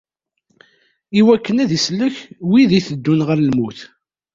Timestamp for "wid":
2.51-2.71